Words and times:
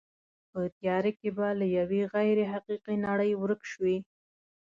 په 0.51 0.61
تیاره 0.77 1.11
کې 1.19 1.29
به 1.37 1.47
له 1.59 1.65
یوې 1.77 2.01
غیر 2.13 2.37
حقیقي 2.53 2.95
نړۍ 3.07 3.31
ورک 3.35 3.61
شوې. 3.71 3.97